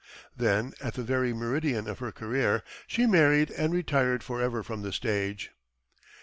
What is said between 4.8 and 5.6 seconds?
the stage.